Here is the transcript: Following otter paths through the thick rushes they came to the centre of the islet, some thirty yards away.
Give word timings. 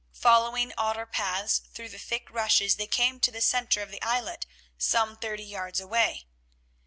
Following 0.17 0.73
otter 0.79 1.05
paths 1.05 1.59
through 1.75 1.89
the 1.89 1.99
thick 1.99 2.27
rushes 2.31 2.75
they 2.77 2.87
came 2.87 3.19
to 3.19 3.29
the 3.31 3.39
centre 3.39 3.83
of 3.83 3.91
the 3.91 4.01
islet, 4.01 4.47
some 4.75 5.15
thirty 5.15 5.43
yards 5.45 5.79
away. 5.79 6.25